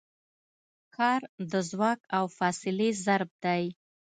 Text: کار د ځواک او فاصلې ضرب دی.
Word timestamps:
کار 0.95 1.21
د 1.51 1.53
ځواک 1.69 1.99
او 2.17 2.25
فاصلې 2.37 2.89
ضرب 3.05 3.29
دی. 3.43 3.63